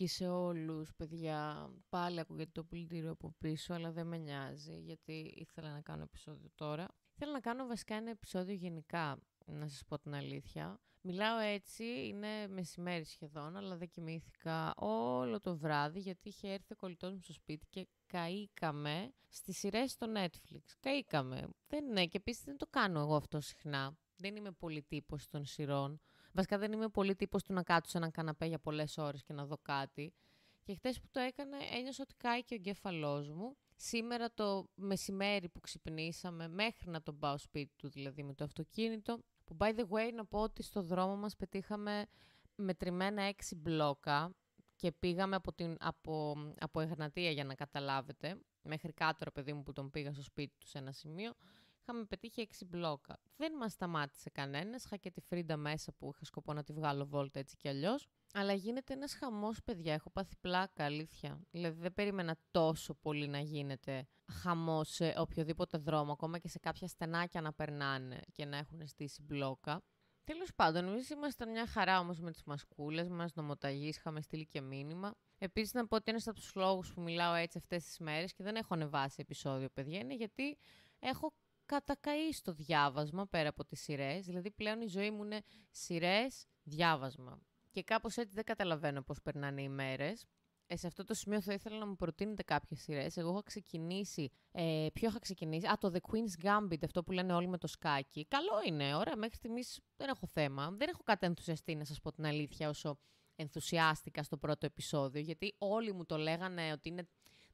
[0.00, 1.70] Νίκη σε όλους, παιδιά.
[1.88, 6.48] Πάλι ακούγεται το πλυντήριο από πίσω, αλλά δεν με νοιάζει, γιατί ήθελα να κάνω επεισόδιο
[6.54, 6.88] τώρα.
[7.14, 10.80] Ήθελα να κάνω βασικά ένα επεισόδιο γενικά, να σας πω την αλήθεια.
[11.00, 16.76] Μιλάω έτσι, είναι μεσημέρι σχεδόν, αλλά δεν κοιμήθηκα όλο το βράδυ, γιατί είχε έρθει ο
[16.76, 20.62] κολλητός μου στο σπίτι και καήκαμε στις σειρές στο Netflix.
[20.80, 21.48] Καήκαμε.
[21.66, 23.96] Δεν είναι και επίσης δεν το κάνω εγώ αυτό συχνά.
[24.16, 26.00] Δεν είμαι πολύ τύπος των σειρών.
[26.32, 29.32] Βασικά δεν είμαι πολύ τύπος του να κάτσω σε έναν καναπέ για πολλές ώρες και
[29.32, 30.14] να δω κάτι.
[30.62, 33.56] Και χτες που το έκανε ένιωσα ότι κάει και ο εγκέφαλός μου.
[33.76, 39.18] Σήμερα το μεσημέρι που ξυπνήσαμε, μέχρι να τον πάω σπίτι του δηλαδή με το αυτοκίνητο,
[39.44, 42.06] που by the way να πω ότι στο δρόμο μας πετύχαμε
[42.54, 44.34] μετρημένα έξι μπλόκα
[44.76, 49.62] και πήγαμε από, την, από, από Εγνατία για να καταλάβετε, μέχρι κάτω ρε παιδί μου
[49.62, 51.32] που τον πήγα στο σπίτι του σε ένα σημείο,
[51.90, 53.18] είχαμε πετύχει έξι μπλόκα.
[53.36, 57.06] Δεν μας σταμάτησε κανένας, είχα και τη Φρίντα μέσα που είχα σκοπό να τη βγάλω
[57.06, 58.06] βόλτα έτσι κι αλλιώς.
[58.32, 59.92] Αλλά γίνεται ένας χαμός, παιδιά.
[59.92, 61.40] Έχω πάθει πλάκα, αλήθεια.
[61.50, 66.88] Δηλαδή δεν περίμενα τόσο πολύ να γίνεται χαμός σε οποιοδήποτε δρόμο, ακόμα και σε κάποια
[66.88, 69.82] στενάκια να περνάνε και να έχουν στήσει μπλόκα.
[70.24, 74.60] Τέλος πάντων, εμείς ήμασταν μια χαρά όμως με τις μασκούλες μας, νομοταγείς, είχαμε στείλει και
[74.60, 75.14] μήνυμα.
[75.38, 78.42] Επίσης, να πω ότι ένας από τους λόγους που μιλάω έτσι αυτές τις μέρες και
[78.42, 80.58] δεν έχω ανεβάσει επεισόδιο, παιδιά, είναι γιατί
[80.98, 81.34] έχω
[81.70, 84.26] κατακαεί στο διάβασμα πέρα από τις σειρές.
[84.26, 85.40] Δηλαδή, πλέον η ζωή μου είναι
[85.70, 87.40] σειρές, διάβασμα.
[87.70, 90.26] Και κάπως έτσι δεν καταλαβαίνω πώς περνάνε οι μέρες.
[90.66, 93.16] Ε, σε αυτό το σημείο θα ήθελα να μου προτείνετε κάποιες σειρές.
[93.16, 94.30] Εγώ είχα ξεκινήσει.
[94.52, 97.66] Ε, ποιο είχα ξεκινήσει; Α, το The Queen's Gambit, αυτό που λένε όλοι με το
[97.66, 98.26] σκάκι.
[98.26, 99.16] Καλό είναι, ωραία.
[99.16, 100.70] Μέχρι στιγμής δεν έχω θέμα.
[100.70, 102.98] Δεν έχω κάτι ενθουσιαστεί, να σας πω την αλήθεια, όσο
[103.36, 105.20] ενθουσιάστηκα στο πρώτο επεισόδιο.
[105.20, 107.08] Γιατί όλοι μου το λέγανε ότι είναι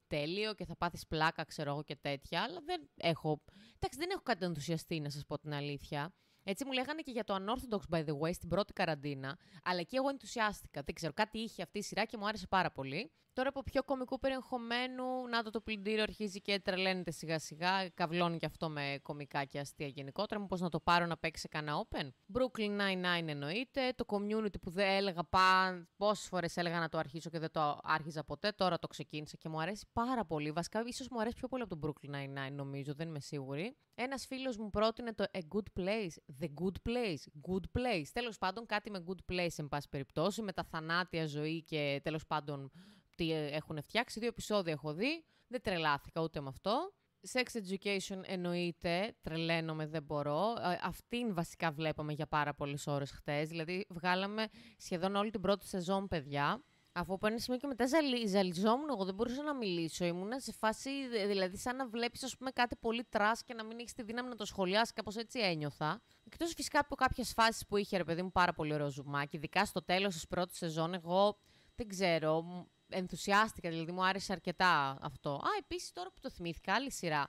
[0.06, 2.42] τέλειο και θα πάθεις πλάκα, ξέρω εγώ και τέτοια.
[2.42, 3.42] Αλλά δεν έχω.
[3.74, 6.14] Εντάξει, δεν έχω κάτι ενθουσιαστεί, να σας πω την αλήθεια.
[6.48, 9.38] Έτσι μου λέγανε και για το Unorthodox, by the way, στην πρώτη καραντίνα.
[9.64, 10.82] Αλλά και εγώ ενθουσιάστηκα.
[10.82, 13.12] Δεν ξέρω, κάτι είχε αυτή η σειρά και μου άρεσε πάρα πολύ.
[13.36, 17.88] Τώρα από πιο κομικού περιεχομένου, να το το πλυντήριο αρχίζει και τρελαίνεται σιγά σιγά.
[17.88, 20.40] Καυλώνει και αυτό με κομικά και αστεία γενικότερα.
[20.40, 23.92] Μήπως να το πάρω να παίξει κανένα open; Brooklyn Nine-Nine εννοείται.
[23.96, 25.88] Το community που δεν έλεγα παν.
[25.96, 28.52] Πόσες φορές έλεγα να το αρχίσω και δεν το άρχιζα ποτέ.
[28.52, 30.50] Τώρα το ξεκίνησα και μου αρέσει πάρα πολύ.
[30.50, 32.94] Βασικά, ίσως μου αρέσει πιο πολύ από το Brooklyn Nine-Nine, νομίζω.
[32.94, 33.76] Δεν είμαι σίγουρη.
[33.94, 36.40] Ένας φίλος μου πρότεινε το A Good Place.
[36.40, 37.48] The Good Place.
[37.48, 38.06] Good Place.
[38.12, 40.42] Τέλος πάντων, κάτι με Good Place, εν πάση περιπτώσει.
[40.42, 42.70] Με τα θανάτια ζωή και τέλος πάντων
[43.16, 44.18] τι έχουν φτιάξει.
[44.18, 45.24] Δύο επεισόδια έχω δει.
[45.48, 46.92] Δεν τρελάθηκα ούτε με αυτό.
[47.32, 50.54] Sex Education εννοείται, τρελαίνομαι, δεν μπορώ.
[50.58, 53.48] Ε, αυτήν βασικά βλέπαμε για πάρα πολλές ώρες χτες.
[53.48, 54.46] Δηλαδή βγάλαμε
[54.78, 56.64] σχεδόν όλη την πρώτη σεζόν, παιδιά.
[56.92, 60.04] Αφού από ένα σημείο και μετά ζαλι, ζαλιζόμουν, εγώ δεν μπορούσα να μιλήσω.
[60.04, 60.90] Ήμουν σε φάση,
[61.26, 64.44] δηλαδή, σαν να βλέπεις κάτι πολύ trash και να μην έχεις τη δύναμη να το
[64.44, 64.92] σχολιάσεις.
[64.92, 66.02] Κάπως έτσι ένιωθα.
[66.24, 69.36] Εκτός φυσικά από κάποιες φάσεις που είχε, ρε παιδί μου, πάρα πολύ ωραίο ζουμάκι.
[69.36, 71.38] Ειδικά στο τέλος της πρώτης σεζόν, εγώ
[71.74, 72.44] δεν ξέρω,
[72.88, 75.30] ενθουσιάστηκα, δηλαδή μου άρεσε αρκετά αυτό.
[75.30, 77.28] Α, επίσης τώρα που το θυμήθηκα, άλλη σειρά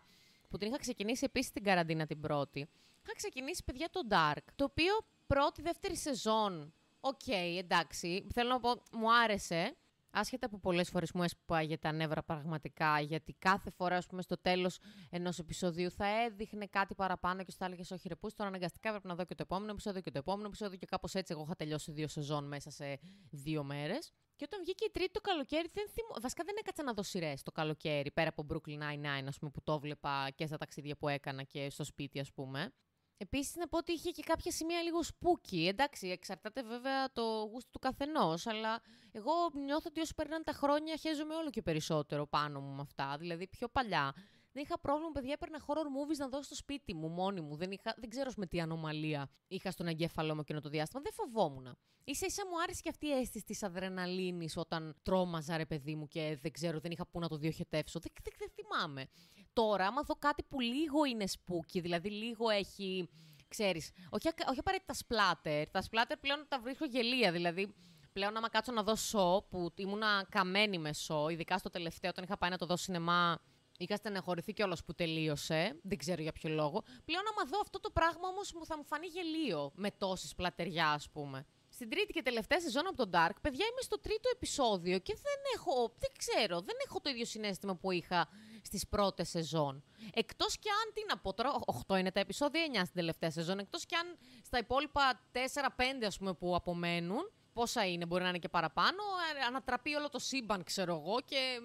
[0.50, 2.59] που την είχα ξεκινήσει επίσης την καραντίνα την πρώτη.
[3.03, 4.44] Είχα ξεκινήσει, παιδιά, το Dark.
[4.56, 4.94] Το οποίο
[5.28, 8.28] πρώτη-δεύτερη σεζόν OK, okay, εντάξει.
[8.34, 9.75] Θέλω να πω, μου άρεσε.
[10.12, 14.41] Άσχετα που πολλές φορές μου έσπαγε τα νεύρα πραγματικά, γιατί κάθε φορά, ας πούμε, στο
[14.41, 14.79] τέλος
[15.09, 19.07] ενός επεισοδίου θα έδειχνε κάτι παραπάνω και σου θα έλεγε Όχι, ρε, τώρα αναγκαστικά πρέπει
[19.07, 20.78] να δω και το επόμενο επεισόδιο και το επόμενο επεισόδιο.
[20.78, 24.13] Και κάπως έτσι, εγώ είχα τελειώσει δύο σεζόν μέσα σε δύο μέρες.
[24.38, 26.14] Και όταν βγήκε η τρίτη το καλοκαίρι, δεν θυμώ...
[26.22, 29.62] βασικά δεν έκατσα να δω σειρές το καλοκαίρι, πέρα από Brooklyn Nine-Nine, ας πούμε, που
[29.64, 32.74] το βλέπα και στα ταξίδια που έκανα και στο σπίτι, ας πούμε.
[33.18, 35.68] Επίσης, να πω ότι είχε και κάποια σημεία λίγο σπούκι.
[35.68, 38.81] Εντάξει, εξαρτάται βέβαια το γούστο του καθενός, αλλά
[39.12, 43.16] εγώ νιώθω ότι όσο περνάνε τα χρόνια, χαίζομαι όλο και περισσότερο πάνω μου με αυτά.
[43.19, 44.14] Δηλαδή, πιο παλιά
[44.57, 45.34] δεν είχα πρόβλημα, παιδιά.
[45.34, 47.56] Έπαιρνα horror movies να δω στο σπίτι μου, μόνη μου.
[47.56, 51.01] Δεν, είχα, δεν ξέρω με τι ανομαλία είχα στον εγκέφαλό μου εκείνο το διάστημα.
[51.01, 51.78] Δεν φοβόμουν.
[52.06, 56.07] σα ίσα μου άρεσε και αυτή η αίσθηση της αδρεναλίνης όταν τρόμαζα, ρε παιδί μου,
[56.07, 58.00] και δεν ξέρω, δεν είχα πού να το διοχετεύσω.
[58.00, 59.07] Δεν, δεν, δεν θυμάμαι.
[59.54, 63.10] Τώρα, άμα δω κάτι που λίγο είναι spooky, δηλαδή λίγο έχει.
[63.48, 65.69] Ξέρεις, όχι, όχι απαραίτητα σπλάτερ.
[65.69, 67.31] Τα σπλάτερ πλέον τα βρίσκω γελία.
[67.31, 67.75] Δηλαδή,
[68.13, 72.24] πλέον άμα κάτσω να δω σο, που ήμουνα καμένη με σο, ειδικά στο τελευταίο, όταν
[72.24, 73.39] είχα πάει να το δω σινεμά
[73.77, 75.79] Είχα στενεχωρηθεί κιόλας που τελείωσε.
[75.83, 76.81] Δεν ξέρω για ποιο λόγο.
[77.06, 81.09] Πλέον, άμα δω αυτό το πράγμα όμως, θα μου φανεί γελίο με τόσης πλατεριά, ας
[81.09, 81.45] πούμε.
[81.69, 85.39] Στην τρίτη και τελευταία σεζόν από τον Dark, παιδιά, είμαι στο τρίτο επεισόδιο και δεν
[85.56, 85.94] έχω.
[85.97, 88.27] Δεν ξέρω, δεν έχω το ίδιο συνέστημα που είχα
[88.62, 89.83] στις πρώτες σεζόν.
[90.13, 91.51] Εκτός κι αν, τι να πω τώρα,
[91.88, 93.59] 8 είναι τα επεισόδια, 9 στην τελευταία σεζόν.
[93.59, 98.38] Εκτός κι αν στα υπόλοιπα 4-5 ας πούμε που απομένουν, πόσα είναι, μπορεί να είναι
[98.38, 99.03] και παραπάνω,
[99.41, 101.59] ε, ανατραπεί όλο το σύμπαν, ξέρω εγώ, και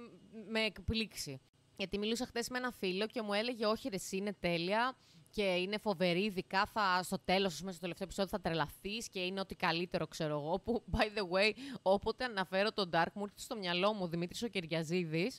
[0.49, 1.41] με εκπλήξει.
[1.77, 4.97] Γιατί μιλούσα χθες με ένα φίλο και μου έλεγε: Όχι, ρε, εσύ είναι τέλεια.
[5.31, 9.41] και είναι φοβερή, ειδικά θα, στο τέλος, μέσα στο τελευταίο επεισόδιο, θα τρελαθείς και είναι
[9.41, 10.59] ό,τι καλύτερο, ξέρω εγώ.
[10.59, 11.53] Που, by the way,
[11.83, 15.33] όποτε αναφέρω τον Dark, μου έρχεται στο μυαλό μου ο Δημήτρης ο Κυριαζίδη.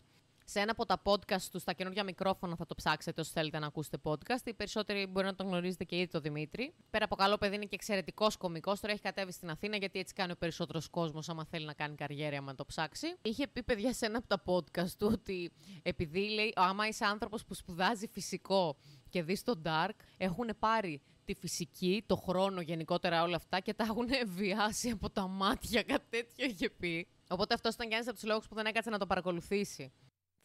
[0.45, 3.67] Σε ένα από τα podcast του, στα καινούργια μικρόφωνα θα το ψάξετε όσοι θέλετε να
[3.67, 4.45] ακούσετε podcast.
[4.45, 6.73] Οι περισσότεροι μπορεί να τον γνωρίζετε και ήδη το Δημήτρη.
[6.89, 8.73] Πέρα από καλό παιδί είναι και εξαιρετικός κωμικό.
[8.81, 11.95] Τώρα έχει κατέβει στην Αθήνα γιατί έτσι κάνει ο περισσότερος κόσμος, άμα θέλει να κάνει
[11.95, 13.07] καριέρα, άμα το ψάξει.
[13.21, 15.51] Είχε πει παιδιά σε ένα από τα podcast του ότι
[15.83, 18.77] επειδή λέει, άμα είσαι άνθρωπος που σπουδάζει φυσικό
[19.09, 23.83] και δεις το Dark, έχουν πάρει τη φυσική, το χρόνο γενικότερα όλα αυτά και τα
[23.83, 27.07] έχουν βιάσει από τα μάτια, κάτι τέτοιο είχε πει.
[27.29, 29.91] Οπότε αυτός ήταν και ένας από τους λόγους που δεν έκατσε να το παρακολουθήσει.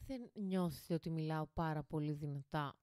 [0.08, 2.75] Δεν νιώθει ότι μιλάω πάρα πολύ δυνατά.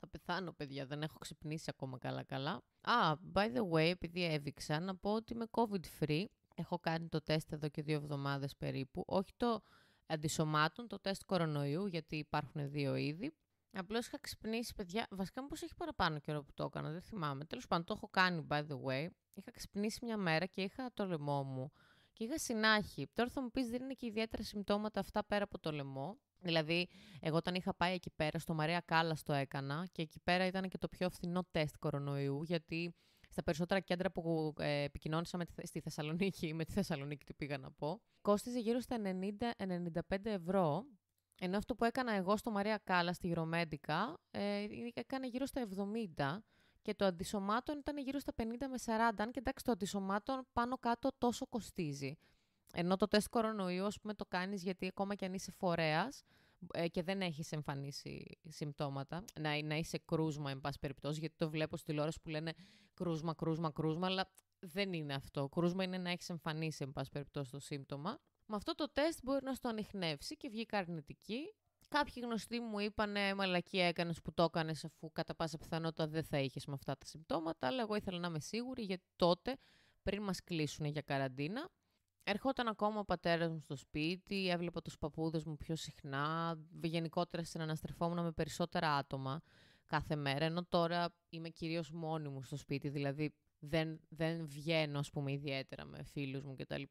[0.00, 0.86] Θα πεθάνω, παιδιά.
[0.86, 2.62] Δεν έχω ξυπνήσει ακόμα καλά-καλά.
[2.80, 6.24] Α, by the way, επειδή έβηξα, να πω ότι είμαι COVID-free.
[6.54, 9.04] Έχω κάνει το τεστ εδώ και δύο εβδομάδες περίπου.
[9.06, 9.62] Όχι το
[10.06, 13.34] αντισωμάτων, το τεστ κορονοϊού, γιατί υπάρχουν δύο είδη.
[13.72, 15.06] Απλώς είχα ξυπνήσει, παιδιά.
[15.10, 17.44] Βασικά, μήπως έχει παραπάνω καιρό που το έκανα, δεν θυμάμαι.
[17.44, 19.06] Τέλος πάντων, το έχω κάνει, by the way.
[19.34, 21.72] Είχα ξυπνήσει μια μέρα και είχα το λαιμό μου
[22.18, 23.08] και είχα συνάχη.
[23.12, 26.18] Τώρα θα μου πεις, δεν είναι και ιδιαίτερα συμπτώματα αυτά πέρα από το λαιμό.
[26.40, 26.88] Δηλαδή,
[27.20, 30.68] εγώ όταν είχα πάει εκεί πέρα, στο Μαρία Κάλλας το έκανα και εκεί πέρα ήταν
[30.68, 32.94] και το πιο φθηνό τεστ κορονοϊού, γιατί
[33.28, 37.58] στα περισσότερα κέντρα που ε, επικοινώνησα με τη, στη Θεσσαλονίκη, με τη Θεσσαλονίκη τι πήγα
[37.58, 40.86] να πω, κόστιζε γύρω στα 90-95 ευρώ
[41.40, 45.66] ενώ αυτό που έκανα εγώ στο Μαρία Κάλλας, στη Γυρομέντικα, ε, έκανε γύρω στα
[46.16, 46.42] 70
[46.88, 49.14] και το αντισωμάτων ήταν γύρω στα 50 με 40.
[49.16, 52.18] Αν και εντάξει, το αντισωμάτων πάνω κάτω τόσο κοστίζει.
[52.72, 56.22] Ενώ το τεστ κορονοϊού, ας πούμε, το κάνεις γιατί ακόμα και αν είσαι φορέας
[56.72, 61.50] ε, και δεν έχεις εμφανίσει συμπτώματα, να, να είσαι κρούσμα, εν πάση περιπτώσει, γιατί το
[61.50, 62.52] βλέπω στη τηλεόραση που λένε
[62.94, 65.48] κρούσμα, κρούσμα, κρούσμα, αλλά δεν είναι αυτό.
[65.48, 68.18] Κρούσμα είναι να έχεις εμφανίσει, εν πάση περιπτώσει, το σύμπτωμα.
[68.46, 71.54] Με αυτό το τεστ μπορεί να στο ανοιχνεύσει και βγει αρνητική.
[71.88, 76.38] Κάποιοι γνωστοί μου είπαν μαλακή έκανες που το έκανες αφού κατά πάσα πιθανότητα δεν θα
[76.38, 77.66] είχες με αυτά τα συμπτώματα.
[77.66, 79.56] Αλλά εγώ ήθελα να είμαι σίγουρη γιατί τότε,
[80.02, 81.68] πριν μας κλείσουν για καραντίνα,
[82.22, 86.58] ερχόταν ακόμα ο πατέρας μου στο σπίτι, έβλεπα τους παππούδες μου πιο συχνά.
[86.82, 89.40] Γενικότερα συναναστρεφόμουν με περισσότερα άτομα
[89.86, 90.44] κάθε μέρα.
[90.44, 95.84] Ενώ τώρα είμαι κυρίως μόνη μου στο σπίτι, δηλαδή δεν, δεν βγαίνω, ας πούμε, ιδιαίτερα
[95.84, 96.82] με φίλους μου κτλ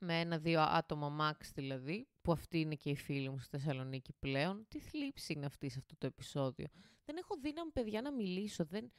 [0.00, 4.64] με ένα-δύο άτομα max δηλαδή, που αυτή είναι και η φίλη μου στη Θεσσαλονίκη πλέον.
[4.68, 6.66] Τι θλίψη είναι αυτή σε αυτό το επεισόδιο.
[7.04, 8.64] Δεν έχω δύναμη, παιδιά, να μιλήσω.
[8.64, 8.90] Δεν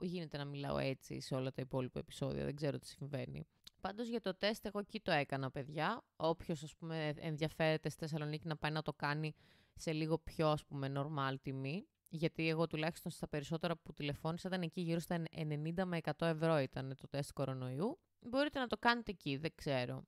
[0.00, 2.44] γίνεται να μιλάω έτσι σε όλα τα υπόλοιπα επεισόδια.
[2.44, 3.46] Δεν ξέρω τι συμβαίνει.
[3.80, 6.04] Πάντως για το τεστ εγώ εκεί το έκανα, παιδιά.
[6.16, 9.34] Όποιος, ας πούμε, ενδιαφέρεται στη Θεσσαλονίκη να πάει να το κάνει
[9.74, 11.86] σε λίγο πιο, ας πούμε, normal τιμή.
[12.08, 16.58] Γιατί εγώ τουλάχιστον στα περισσότερα που τηλεφώνησα ήταν εκεί γύρω στα 90 με 100 ευρώ
[16.58, 17.98] ήταν το τεστ κορονοϊού.
[18.20, 20.04] Μπορείτε να το κάνετε εκεί, δεν ξέρω.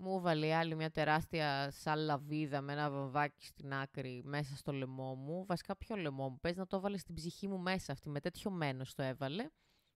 [0.00, 5.44] Μου έβαλε άλλη μια τεράστια σαλαβίδα με ένα βαμβάκι στην άκρη μέσα στο λαιμό μου.
[5.46, 8.08] Βασικά ποιο λαιμό μου; Πες να το έβαλε στην ψυχή μου μέσα αυτή.
[8.08, 9.48] Με τέτοιο μένος το έβαλε.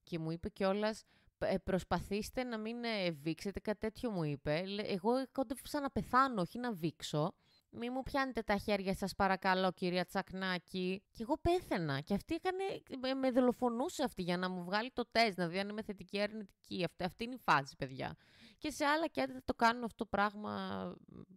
[0.02, 1.04] Και μου είπε κιόλας.
[1.38, 4.64] Ε, προσπαθήστε να μην ε, βήξετε, κάτι τέτοιο μου είπε.
[4.82, 7.34] Εγώ κόντεψα να πεθάνω, όχι να βήξω.
[7.74, 11.02] Μη μου πιάνετε τα χέρια σας παρακαλώ κυρία Τσακνάκη.
[11.10, 12.00] Και εγώ πέθαινα.
[12.00, 15.68] Και αυτή έκανε, με δολοφονούσε αυτή για να μου βγάλει το τεστ, να δει αν
[15.68, 16.84] είμαι θετική ή αρνητική.
[16.84, 18.16] Αυτή, αυτή είναι η φάση παιδιά.
[18.58, 20.52] Και σε άλλα κέντρα το κάνουν αυτό το πράγμα,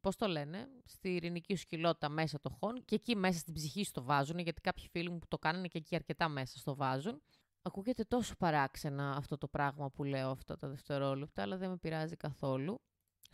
[0.02, 4.04] πώς το λένε, στη ειρηνική σκυλότητα μέσα το χών και εκεί μέσα στην ψυχή στο
[4.04, 7.22] βάζουν, γιατί κάποιοι φίλοι μου που το κάνουν και εκεί αρκετά μέσα στο βάζουν.
[7.62, 12.16] Ακούγεται τόσο παράξενα αυτό το πράγμα που λέω αυτά τα δευτερόλεπτα, αλλά δεν με πειράζει
[12.16, 12.82] καθόλου.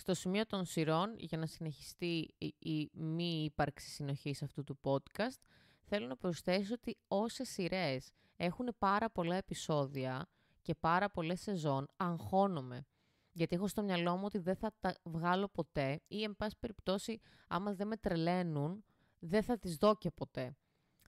[0.02, 5.40] Στο σημείο των σειρών, για να συνεχιστεί η μη ύπαρξη συνοχής αυτού του podcast,
[5.84, 10.30] θέλω να προσθέσω ότι όσες σειρές έχουν πάρα πολλά επεισόδια
[10.62, 12.86] και πάρα πολλές σεζόν, αγχώνομαι.
[13.32, 17.20] Γιατί έχω στο μυαλό μου ότι δεν θα τα βγάλω ποτέ ή, εν πάση περιπτώσει,
[17.48, 18.84] άμα δεν με τρελαίνουν,
[19.20, 20.56] δεν θα τις δω και ποτέ.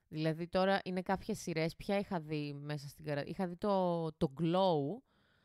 [0.08, 3.30] Δηλαδή τώρα είναι κάποιες σειρές πια είχα δει μέσα στην καραντίνα.
[3.30, 5.02] Είχα δει το, το Glow,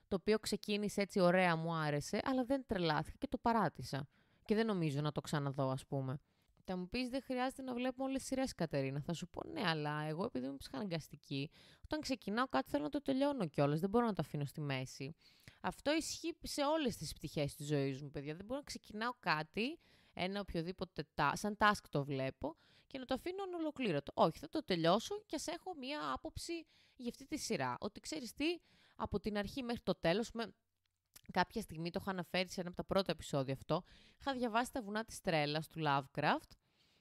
[0.09, 4.07] το οποίο ξεκίνησε έτσι ωραία, μου άρεσε, αλλά δεν τρελάθηκα και το παράτησα.
[4.45, 6.19] Και δεν νομίζω να το ξαναδώ, ας πούμε.
[6.63, 9.01] Θα μου πεις, δεν χρειάζεται να βλέπουμε όλες τις σειρές, Κατερίνα.
[9.01, 11.49] Θα σου πω ναι, αλλά εγώ επειδή είμαι ψυχαναγκαστική,
[11.83, 13.79] όταν ξεκινάω κάτι θέλω να το τελειώνω κιόλας.
[13.79, 15.15] Δεν μπορώ να το αφήνω στη μέση.
[15.61, 18.35] Αυτό ισχύει σε όλες τις πτυχές της ζωής μου, παιδιά.
[18.35, 19.79] Δεν μπορώ να ξεκινάω κάτι,
[20.13, 22.55] ένα οποιοδήποτε σαν task το βλέπω
[22.87, 24.11] και να το αφήνω ολοκλήρωτο.
[24.15, 27.77] Όχι, θα το τελειώσω και ας έχω μία άποψη για αυτή τη σειρά.
[27.79, 28.59] Ότι ξέρεις τι,
[29.00, 30.53] από την αρχή μέχρι το τέλος, με
[31.32, 33.84] κάποια στιγμή το είχα αναφέρει σε ένα από τα πρώτα επεισόδια αυτό,
[34.20, 36.51] είχα διαβάσει τα βουνά της τρέλας του Lovecraft,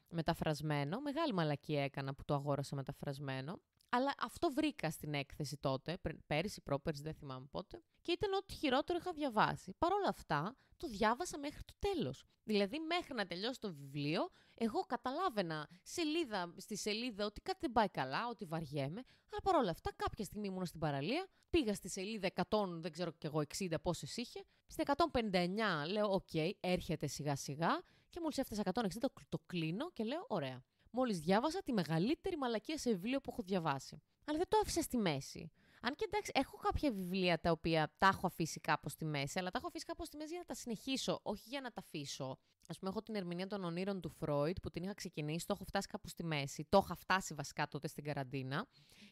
[0.08, 1.00] μεταφρασμένο.
[1.00, 3.60] Μεγάλη μαλακή έκανα που το αγόρασα μεταφρασμένο.
[3.88, 8.98] Αλλά αυτό βρήκα στην έκθεση τότε, πέρυσι, πρόπερσι, δεν θυμάμαι πότε, και ήταν ό,τι χειρότερο
[8.98, 9.74] είχα διαβάσει.
[9.78, 12.24] Παρ' όλα αυτά, το διάβασα μέχρι το τέλος.
[12.44, 17.88] Δηλαδή, μέχρι να τελειώσει το βιβλίο, εγώ καταλάβαινα σελίδα στη σελίδα ότι κάτι δεν πάει
[17.88, 19.02] καλά, ότι βαριέμαι.
[19.30, 23.10] Αλλά παρ' όλα αυτά, κάποια στιγμή ήμουν στην παραλία, πήγα στη σελίδα 100, δεν ξέρω
[23.10, 24.44] κι εγώ 60 πόσες είχε.
[24.66, 27.82] Στη 159 λέω: OK, okay, έρχεται σιγά σιγά.
[28.10, 30.62] Και μόλις έφτασα 160, το, το κλείνω και λέω: Ωραία.
[30.90, 34.02] Μόλις διάβασα τη μεγαλύτερη μαλακία σε βιβλίο που έχω διαβάσει.
[34.24, 35.50] Αλλά δεν το άφησα στη μέση.
[35.80, 39.50] Αν και εντάξει, έχω κάποια βιβλία τα οποία τα έχω αφήσει κάπως στη μέση, αλλά
[39.50, 42.38] τα έχω αφήσει κάπως στη μέση για να τα συνεχίσω, όχι για να τα αφήσω.
[42.70, 45.64] Α πούμε, έχω την ερμηνεία των ονείρων του Φρόιτ που την είχα ξεκινήσει, το έχω
[45.64, 46.66] φτάσει κάπου στη μέση.
[46.68, 48.66] Το είχα φτάσει βασικά τότε στην καραντίνα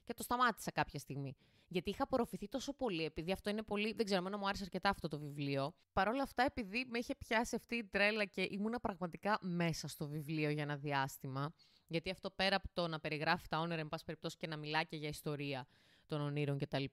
[0.05, 1.37] και το σταμάτησα κάποια στιγμή.
[1.69, 3.93] Γιατί είχα απορροφηθεί τόσο πολύ, επειδή αυτό είναι πολύ.
[3.93, 5.75] Δεν ξέρω, εμένα μου άρεσε αρκετά αυτό το βιβλίο.
[5.93, 10.09] Παρ' όλα αυτά, επειδή με είχε πιάσει αυτή η τρέλα και ήμουνα πραγματικά μέσα στο
[10.09, 11.55] βιβλίο για ένα διάστημα.
[11.87, 14.87] Γιατί αυτό πέρα από το να περιγράφει τα όνειρα, εν πάση περιπτώσει, και να μιλάει
[14.87, 15.67] και για ιστορία
[16.07, 16.85] των ονείρων κτλ.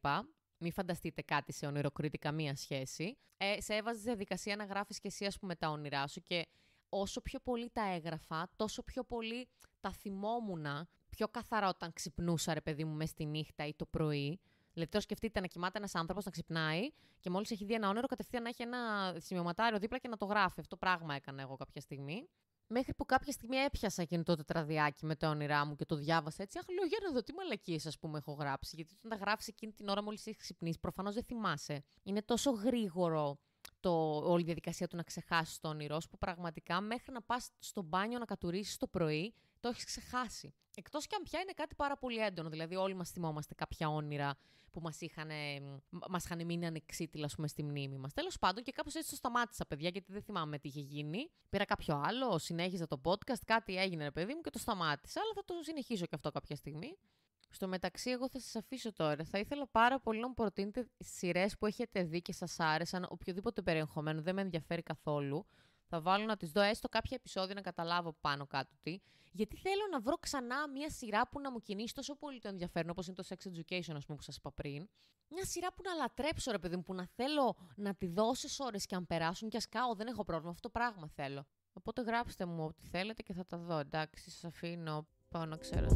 [0.57, 3.17] Μην φανταστείτε κάτι σε ονειροκρίτη καμία σχέση.
[3.37, 6.47] Ε, σε έβαζες στη διαδικασία να γράφεις και εσύ, ας πούμε, τα όνειρά σου και
[6.89, 9.47] όσο πιο πολύ τα έγραφα, τόσο πιο πολύ
[9.79, 10.65] τα θυμόμουν
[11.09, 14.39] πιο καθαρά όταν ξυπνούσα, ρε παιδί μου, μες στη νύχτα ή το πρωί.
[14.73, 16.89] Δηλαδή, τώρα σκεφτείτε να κοιμάται ένας άνθρωπος να ξυπνάει
[17.19, 20.25] και μόλις έχει δει ένα όνειρο, κατευθείαν να έχει ένα σημειωματάριο δίπλα και να το
[20.25, 20.59] γράφει.
[20.59, 22.29] Αυτό πράγμα έκανα εγώ κάποια στιγμή.
[22.75, 26.43] Μέχρι που κάποια στιγμή έπιασα εκείνο το τετραδιάκι με τα όνειρά μου και το διάβασα
[26.43, 26.57] έτσι.
[26.57, 28.75] Αχ, λέω για να δω τι μαλακίες, ας πούμε, έχω γράψει.
[28.75, 31.83] Γιατί όταν τα γράφεις εκείνη την ώρα μόλις έχει ξυπνήσει, προφανώς δεν θυμάσαι.
[32.03, 33.37] Είναι τόσο γρήγορο
[33.79, 37.49] το, όλη η διαδικασία του να ξεχάσεις το όνειρό σου, που πραγματικά μέχρι να πας
[37.59, 40.53] στο μπάνιο να κατουρίσεις το πρωί, το έχεις ξεχάσει.
[40.75, 42.49] Εκτός κι αν πια είναι κάτι πάρα πολύ έντονο.
[42.49, 44.35] Δηλαδή, όλοι μας θυμόμαστε κάποια όνειρα
[44.71, 45.29] που μας είχαν,
[46.09, 48.13] μας είχαν μείνει ανεξίτηλα πούμε, στη μνήμη μας.
[48.13, 51.31] Τέλος πάντων, και κάπως έτσι το σταμάτησα, παιδιά, γιατί δεν θυμάμαι τι είχε γίνει.
[51.49, 55.21] Πήρα κάποιο άλλο, συνέχιζα το podcast, κάτι έγινε, ρε παιδί μου, και το σταμάτησα.
[55.21, 56.97] Αλλά θα το συνεχίσω και αυτό κάποια στιγμή.
[57.49, 59.23] Στο μεταξύ, εγώ θα σας αφήσω τώρα.
[59.23, 63.61] Θα ήθελα πάρα πολύ να μου προτείνετε σειρές που έχετε δει και σας άρεσαν, οποιοδήποτε
[63.61, 65.45] περιεχομένο, δεν με ενδιαφέρει καθόλου.
[65.95, 68.99] Θα βάλω να τις δω έστω κάποια επεισόδια να καταλάβω πάνω κάτω τι.
[69.31, 72.89] Γιατί θέλω να βρω ξανά μια σειρά που να μου κινήσει τόσο πολύ το ενδιαφέρον,
[72.89, 74.89] όπως είναι το Sex Education, ας πούμε, που σας είπα πριν.
[75.29, 78.59] Μια σειρά που να λατρέψω, ρε παιδί μου, που να θέλω να τη δω όσες
[78.59, 80.51] ώρες και αν περάσουν και ας κάω, δεν έχω πρόβλημα.
[80.51, 81.45] Αυτό το πράγμα θέλω.
[81.73, 83.77] Οπότε γράψτε μου ό,τι θέλετε και θα τα δω.
[83.77, 85.07] Εντάξει, σας αφήνω.
[85.29, 85.87] Πάω να ξέρω.